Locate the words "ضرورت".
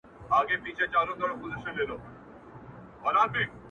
1.19-1.57